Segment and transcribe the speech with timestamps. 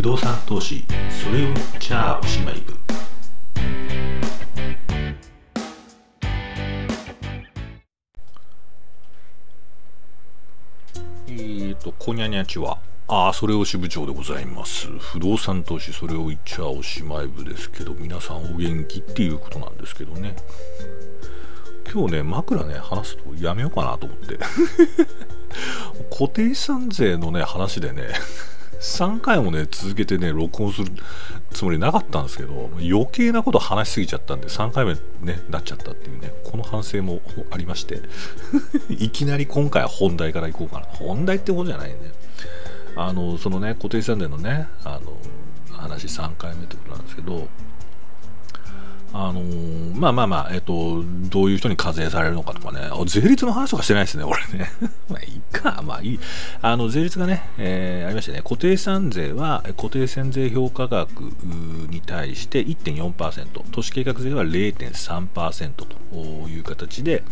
[0.00, 0.82] 不動産投資
[1.22, 2.74] それを言っちゃおしまい部
[11.28, 12.78] えーと、こにゃにゃちは、
[13.08, 14.86] ああ、それを支部長でございます。
[14.86, 20.34] 不動産投資、それを言っちゃおしまい部ですけど、皆さんお元気っていうことなんですけどね。
[21.92, 24.38] 今日ね、枕ね、話すとやめようかなと思って。
[26.10, 28.08] 固定資産税のね、話でね、
[28.80, 30.90] 3回もね、続けてね、録音する
[31.52, 38.00] つもりなかったんですけど、余計なこと話しすぎちゃったんで、3回目ね、なっちゃったっていうね、この反省もありまして、
[38.88, 40.86] いきなり今回は本題からいこうかな。
[40.86, 41.96] 本題ってことじゃないね。
[42.96, 45.16] あの、そのね、固定資産税のね、あの、
[45.76, 47.48] 話3回目ってことなんですけど、
[49.12, 54.70] あのー、まあまあまあ、えっと、どういう人に課税されるのかとかね、税率の話とかしてないですね、俺ね。
[55.10, 56.20] まあいいか、まあいい。
[56.62, 61.22] あの、税率がね、えー、ありましてね、固定資産税は固定線税評価額
[61.90, 67.24] に対して1.4%、都市計画税は0.3%という形で、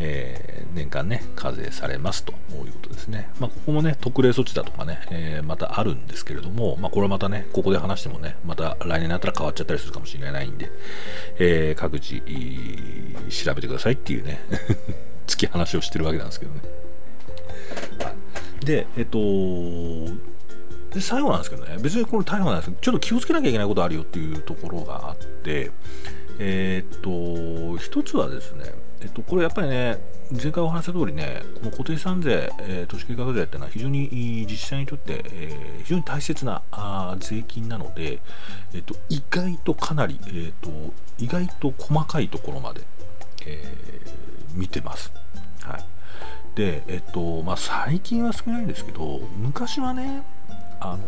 [0.00, 2.34] えー、年間ね、課税されますとい
[2.68, 3.28] うことですね。
[3.40, 10.70] まあ、ここもね、特例措置だとかね、えー、またあるんですけれども、まあ、これはまたね、ここで話してもね、また来年になったら変わっちゃったりするかもしれないんで、
[11.38, 12.22] えー、各自
[13.44, 14.40] 調べてくださいっていうね、
[15.26, 16.60] 突き話をしてるわけなんですけどね。
[18.64, 19.18] で、えっと、
[20.94, 25.70] で最後なんですけどね、別にこれ逮捕なんですけど、ちょっと気をつけなきゃいけないことあるよっていうところがあって、
[26.38, 29.98] えー、っと、一つはですね、えっと、これやっぱりね、
[30.30, 34.08] 前回お話した通りね、この固定資産税、えー、都市計画税っていうのは非常に
[34.46, 38.20] 自治体にとって、えー、非常に大切なあ税金なので、
[38.74, 40.70] えっと、意外とかなり、えーと、
[41.18, 42.82] 意外と細かいところまで、
[43.46, 45.12] えー、見てます。
[45.62, 45.84] はい、
[46.56, 50.24] で、えっとまあ、最近は少ないんですけど、昔はね、
[50.80, 50.98] あの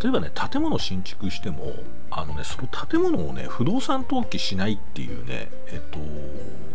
[0.00, 1.74] 例えばね、建物新築しても、
[2.10, 5.98] あのね、その建物をね、不動産登記しないっていうね、えっと、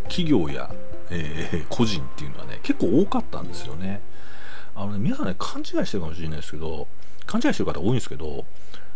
[0.08, 0.70] 企業や、
[1.10, 4.00] えー、個人っていうのはね、結構多かったんですよね。
[4.74, 6.88] あのね、皆さんね、勘違いしてるかもしれないですけど、
[7.26, 8.44] 勘違いしてる方多いんですけど、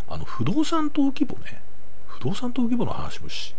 [0.07, 1.61] あの、不動産登記簿ね、
[2.07, 3.55] 不動産登記簿の話もし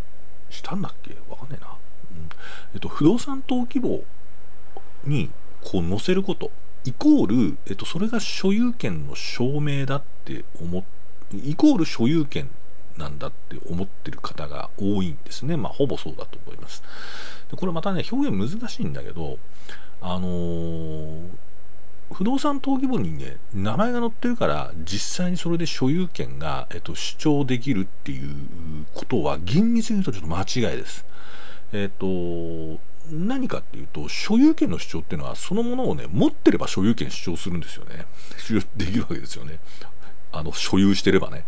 [0.62, 1.16] たんだっけ？
[1.28, 1.66] わかんないな。
[1.66, 2.28] うん、
[2.74, 4.04] えっと、不動産登記簿
[5.04, 5.30] に
[5.62, 6.50] こう載せること、
[6.84, 10.84] イコール、えっと、それが所有権の証明だって思っ
[11.32, 12.48] イコール所有権
[12.96, 15.56] なんだって思ってる方が多いんですね。
[15.56, 16.82] まあ、ほぼそうだと思います。
[17.50, 19.38] でこれまたね、表現難しいんだけど、
[20.00, 21.28] あのー、
[22.12, 28.34] 不動産登記簿にね、名前が載ってるから、実際にそれで所有権が、えっと、主張できるっていう
[28.94, 31.04] ことは、厳密に言うとちょっと間違いです。
[31.72, 32.80] えっと、
[33.10, 38.06] 何かっていうと、所有権の主張っていうのは、そのものをね、持ってれば所有権主張するんですよね。
[38.38, 39.58] 主張できるわけですよね。
[40.32, 41.44] あの、所有してればね。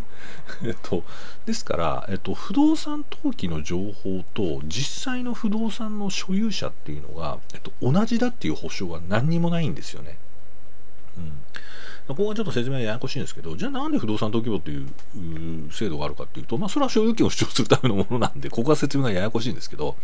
[0.62, 1.02] えっと、
[1.44, 10.18] ですから、えっと、不動産登記の情報と実際の不動産の所有者っていうのが、えっと、同じだっていう保証は何にもないんですよね。
[12.08, 14.86] ここはちょっと説明ややこしいんですけど、じゃあなんで不動産登記簿という
[15.72, 19.96] 制度があるかっていうと、まあ、それは所有権を主張するためのものなんで、ここは説明がややこしいんですけど、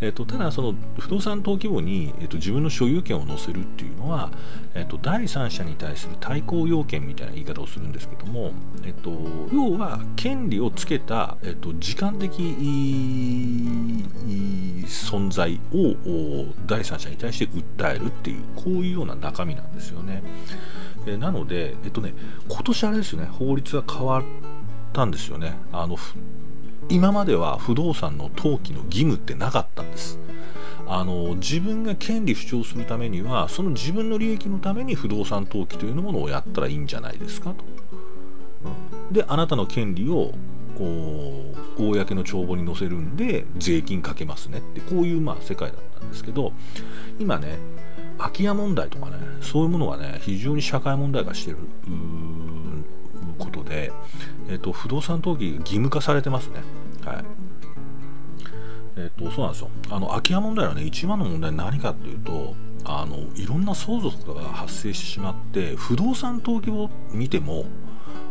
[0.00, 4.30] えっと、ただ、その不動産登記簿に、えっと、自分の所有権を載せるっていうのは、
[4.74, 8.52] えっと、第三者に対する対抗要件みたいな言い方をするんですけども、
[8.84, 9.10] えっと、
[9.52, 12.32] 要は権利をつけた、えっと、時間的
[14.86, 15.96] 存在を
[16.66, 20.22] 第三者に対して訴えるっていう、こういうような中身なんですよね。
[21.06, 22.12] えなので、えっとね、
[22.48, 24.22] 今年あれですよね、法律が変わっ
[24.92, 25.54] たんですよね。
[25.72, 25.96] あの
[26.88, 30.18] 今までは不動産の登記の義務ってなかったんです。
[30.88, 37.64] あの自分が権利主張するためにはその自分の利益のために不動産登記というものをやったらいいんじゃないですかと。
[39.12, 40.32] であなたの権利を
[40.76, 46.52] こう公の帳簿に載せるんで税金かけますねってこういうまあ世界だったんですけど
[47.20, 47.58] 今ね
[48.20, 51.58] 空き家問題とかねそういうものがね非常に社会問題化してる
[53.38, 53.92] ことで、
[54.48, 56.62] えっと、不動産登記義務化されてますね。
[57.04, 57.24] はい。
[58.96, 59.70] えっとそうなんですよ。
[59.90, 62.54] あの空き家問題のね一番の問題は何かっていうと
[62.84, 67.64] あのいろんな相続とかが発生してしまって不動産登記を見ても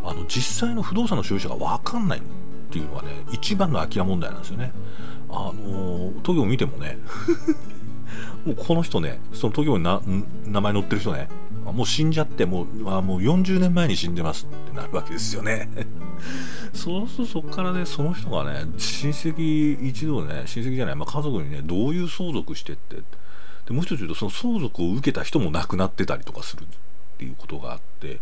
[0.04, 2.22] あの実際の不動産の所有者が分かんないっ
[2.72, 4.72] ていうのがね一番の空き家問題なんですよね。
[5.30, 7.00] あの登記を見てもね。
[8.46, 10.02] もうこの人ね、その東京にな
[10.46, 11.30] 名前載ってる人ね、
[11.66, 15.70] もう死んじゃって、もうあもう40年前に死んでますってなるわけですよね。
[16.74, 26.66] そうするとそこからね、その人がね、親戚一度ね、親戚じゃない、まあ、家族にね、どういう相続してって、でもう一つ言うと、その相続を受けた人も亡くなってたりとかするっ
[27.18, 28.20] ていうことがあって、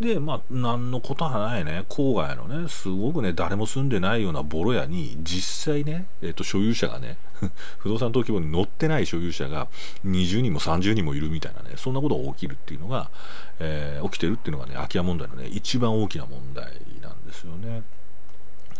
[0.00, 7.16] で、まあ、何のことはないね、郊外のね、すごくね、誰も住んでないようなボロ屋に、実際ね、えっ、と、所有者がね、
[7.78, 9.68] 不動産登記簿に載ってない所有者が
[10.04, 13.10] 20人も30人もいるみたいなね、そんなことが起きるっていうのが、
[13.58, 16.64] えー、起きてるっていうのがね、空き家問題のね、一番大きな問題
[17.00, 17.82] なんですよね。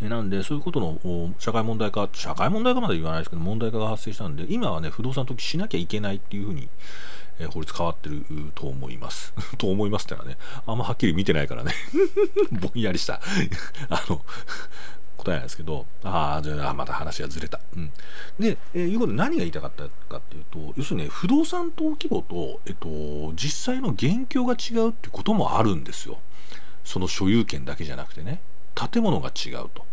[0.01, 6.69] なんで、そういうことの社会問題化、社会問題化まで言わないですけど、問題化が発生したんで、今はね、不動産登記しなきゃいけないっていうふうに、
[7.39, 9.33] えー、法律変わってると思います。
[9.57, 11.73] と思いますってのはね、あんまはっきり見てないからね
[12.53, 13.21] ぼんやりした
[13.89, 14.23] あの
[15.17, 17.59] 答えなんですけど、ああ、じゃあ、また話がずれた。
[17.75, 17.91] うん。
[18.39, 26.19] で、えー、いうことで何が言いたかったかっていうと、要するにね、不動産登記簿と、えっと、実際の現況が違うってこともあるんですよ。
[26.85, 28.41] その所有権だけじゃなくてね、
[28.77, 29.85] 建物が違うと。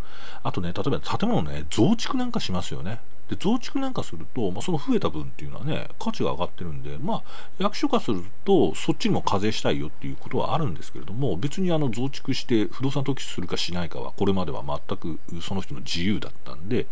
[0.43, 2.99] あとね、例えば建物ね、増築なんかしますよね。
[3.29, 7.23] で増築なんかすると、まあ、その増えた分っていうのはね価値が上がってるんで、まあ、
[7.57, 16.85] 役所化するとそっちにも課税したいよっていうことはあるんですけれども別にあの増築して不動産登記するかしないかはこれまでは全くその人の自由だったんで、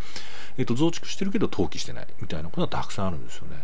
[0.57, 3.57] えー、と増築してるけど登記してないみたいなことはたくさんあるんですよね。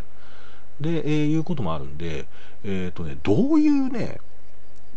[0.80, 2.27] で、えー、いうこともあるんで、
[2.63, 4.19] えーとね、どういうね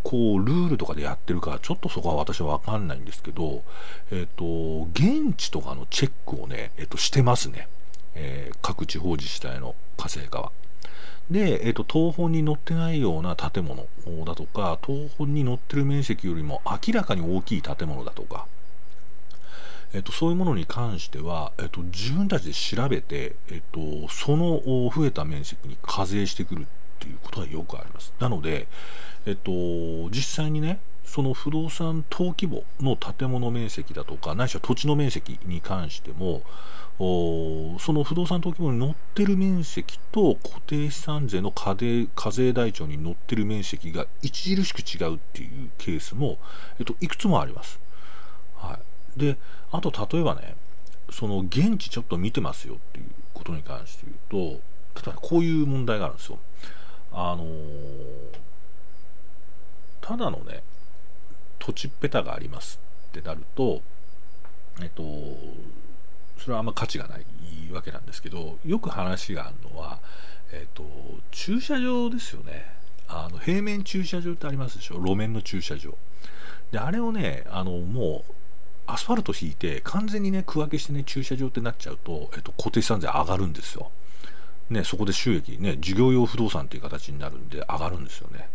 [0.02, 3.62] こうルールとかでやってるかちょっとそこは私は分かんないんですけど、
[4.10, 7.68] えっ、ー、と現地とかのチェックをね、えっ、ー、としてますね、
[8.14, 10.52] えー、各地方自治体の活性化は。
[11.30, 13.86] で、えーと、東本に載ってないような建物
[14.24, 18.46] だとか東本に載ってる面積よりも明らかに大きい建物だとか、
[19.92, 24.60] えーと、そういうものに関しては、えーと、自分たちで調べて、えー、とその
[24.90, 26.66] 増えた面積に課税してくる
[27.00, 28.12] っていうことはよくあります。
[28.18, 28.68] なので、
[29.24, 29.50] えっと、
[30.10, 36.42] 実際にねその不動産登記簿の建物面積だとかないしは土地の面積に関しても
[36.98, 46.38] その不動産登記簿に載ってる面積と固定資産税の課税課税台帳に載ってる面積が著しく違うっていうケースも、
[46.78, 47.80] えっと、いくつもあります。
[48.54, 48.78] は
[49.16, 49.38] い、で
[49.72, 50.54] あと例えばね
[51.10, 54.60] その現地ちょっと見てますよっていうことに関して言う
[54.94, 56.38] と例えばこういう問題があるんですよ。
[57.12, 57.46] あの
[60.00, 60.62] ただのね
[61.58, 63.82] 土地っぺたがありますってなると
[64.80, 65.02] えっと
[66.38, 69.98] それはあんま価値がないわけなんですけどよく話があるのは、
[70.52, 70.84] えっと、
[71.30, 72.64] 駐車場ですよね。
[73.08, 74.94] あの平面駐車場ってありますでしょ？
[74.94, 75.98] 路面の駐車場。
[76.70, 78.32] であれをねあのもう
[78.86, 83.90] アスファルト引いて完全にね区分けしてね駐車場ってなっちゃうと、えっと、固定資産税上がるんですよ。
[84.70, 88.48] ね、そこで収益ね事業用不動産という形になるんで上がるんですよね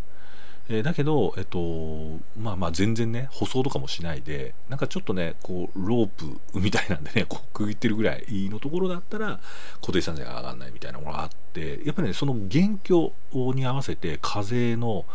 [0.68, 9.40] えー、だけど、えっと、まあまあ全然ね、舗装とかもしないで、なんかちょっとね、こう、ロープみたいなんでね、こう、くぐってるぐらいのところだったら、
[9.80, 13.12] 固定資産税が上がらないみたいなものがあって、やっぱりね、その現況
[13.54, 15.06] に合わせて課税の、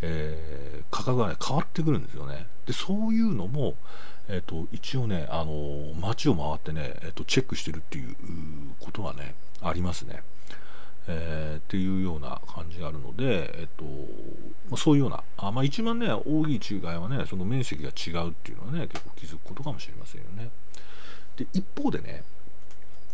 [0.00, 2.46] えー、価格がね、変わってくるんですよね。
[2.66, 3.74] で、そういうのも、
[4.28, 8.14] えっと、一応ね、あの、街を回ってね、えっと、チェックしてるっていう
[8.78, 10.22] ことはね、ありますね。
[11.10, 13.84] えー、っていうような感じがあるので、えっと
[14.70, 20.50] まあ、そういうようなあ、まあ、一番ね大きい違いはねその面積が違うっていうのはね結構気づくことかもしれませんよね。
[21.36, 22.22] で一方でね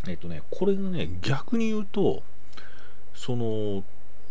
[0.06, 2.22] えっとねこれがね逆に言うと
[3.14, 3.82] その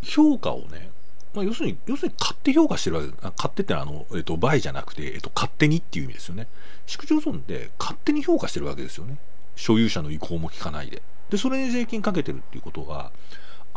[0.03, 0.91] 評価をね
[1.35, 3.19] まあ、要するに、要するに勝手評価してるわけです。
[3.35, 6.47] 勝手ってあの、えっと、倍じゃなくて、えっと、勝手にっていう意味ですよね。
[6.87, 9.17] 市区町村で勝手に評価してるわけですよね。
[9.57, 11.01] 所有者の意向も聞かないで。
[11.29, 13.11] で、それに税金かけてるっていうことは、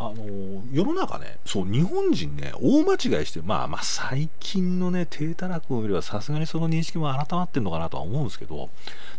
[0.01, 8.71] あの世の中ね、そう、日本人ね、大間違いして、まあまあ最近のね、低たらくを見ればさすがにその認識も改まってんのかなとは思うんですけど、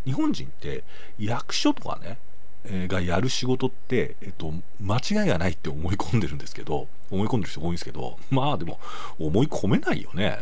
[0.05, 0.85] 日本人って
[1.19, 2.17] 役所とかね、
[2.63, 8.79] えー、がやる仕事って、えっと、間違いがないって思い込んでるんですけど、思い込んでる人多いんですけど、まあでも、
[9.19, 10.37] 思い込めないよね。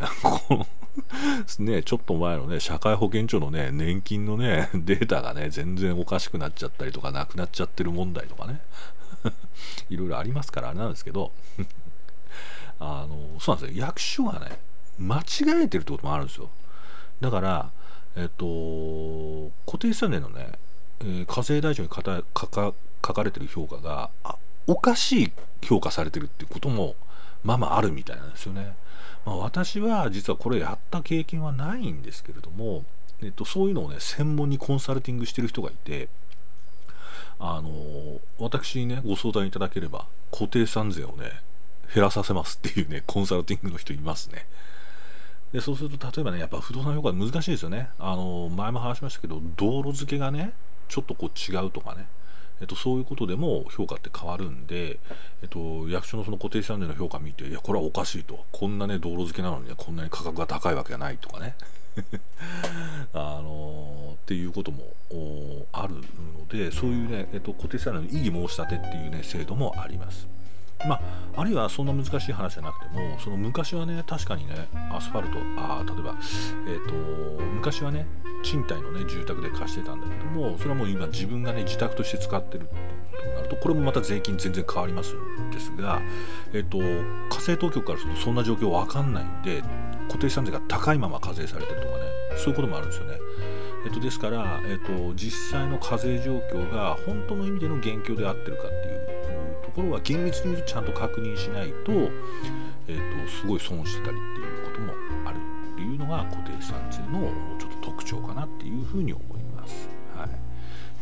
[1.60, 8.60] ね、ちょっと前のね、社会保険庁のね、年金のね、データがね、全然おかしくなっちゃったりとか、なくなっちゃってる問題とかね。
[9.90, 11.32] いろいろありますからあれなんですけど。
[12.80, 13.86] あのそうなんですよ。
[13.86, 14.60] 役所がね
[14.98, 16.48] 間違えてるってこともあるんですよ。
[17.20, 17.70] だから
[18.14, 20.52] えっと固定資産税のね、
[21.00, 24.10] えー、課税台帳に書かれてる評価が
[24.66, 26.94] おかしい評価されてるっていうことも
[27.44, 28.74] まあまああるみたいなんですよね、
[29.24, 32.84] まあ、私は実はこれやった経験はないんですけれども、
[33.22, 36.08] えっと、そういうのをね専門にコンサルティングしてる人がいて
[37.38, 41.40] あの私にねご相談いただければ固定資産税をね
[41.94, 44.46] 減らさせますっていうねコンサルティングの人いますね。
[45.52, 47.88] でそうすると例えばねやっぱ不動産評価難しいですよね。
[47.98, 50.52] あの前も話しましたけど道路付けがね
[50.88, 52.06] ちょっとこう違うとかね
[52.60, 54.98] えっと、そういうことでも評価って変わるんで、
[55.42, 61.54] えっと、役所のその固定資産税の評価見ていやこれはおかしいとこんなね道路付けなのに、ね、こんなに価格が高いわけがないとかね
[63.12, 64.84] あのー、っていうことも
[65.72, 66.02] あるの
[66.48, 70.28] でそういうね、えっと、固定資産税の異議申し立てっていうね制度もあります。
[70.86, 71.00] まあ、
[71.40, 76.14] あるいはそんな難しい話じゃなくてもその昔はね確かにねアスファルトあ例えば、
[76.68, 78.06] えーと、昔はね
[78.44, 86.00] 賃貸のね住宅で貸してたんだけどもそれはもう今自分がね自宅として使ってるってことになるとこれもまた税金全然変わりますんですが、
[86.52, 86.78] えーと、
[87.34, 89.62] 課税当局からするとそんな状況わかんないんで
[90.06, 92.04] 固定資産税が高いまま課税されてるとかね
[92.36, 93.18] そういうこともあるんですよね。
[93.84, 99.17] えっと、ですから、えっと、実際の課税状況が本当の意味での現況で合ってるかっていう
[99.78, 101.92] ころは厳密にちゃんと確認しないと,、
[102.88, 104.92] えーと、すごい損してたりっていうことも
[105.24, 105.36] ある
[105.74, 109.97] っていうのが固定資産税のちょっと特徴かなっていうふうに思います。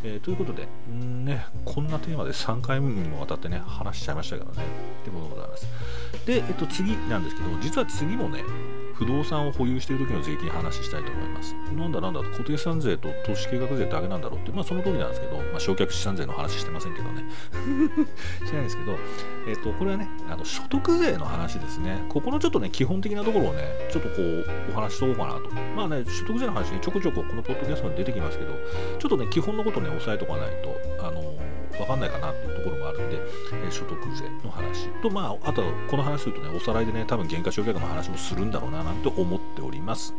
[0.03, 4.63] えー、ということで、んね、こんなテーマで3回目にもわたってね、話しちゃいましたけどね、
[5.01, 5.67] ってことでございます。
[6.25, 8.43] で、えっと、次なんですけど、実は次もね、
[8.97, 11.53] 不動産を保有している時の税金話したいと思います。
[11.75, 17.23] なんだなんだと固定資産税と投資計画税だけなんだろうって、まあその通りなんですけど、まあ、焼却資産税の話してませんけどね。
[18.43, 18.97] してないんですけど、
[19.47, 22.05] えっ、と、これはね、あの所得税の話ですね。
[22.09, 25.51] ここのちょっとね、基本的なところをね、ちょっとこう、お話しとこうかなと。
[25.75, 28.53] まあね、所得税の話ね、ちょこちょここのポッドキャストに出てきますけど、
[28.97, 31.35] ちょっとね、基本のことねね、押さえとかないと、あの
[31.77, 33.17] 分かんないかなっていうところもあるんで、
[33.63, 40.13] えー、所得税の話と、まあ、あとこの話するとね、おさらいでね、多分減価償却の話もするんだろうななんて思っております。